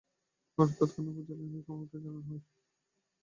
ঘটনাটি 0.57 0.75
তাৎক্ষণিক 0.79 1.15
উপজেলা 1.15 1.43
নির্বাহী 1.43 1.63
কর্মকর্তাকে 1.67 2.03
জানানো 2.05 2.21
হয়। 2.27 2.41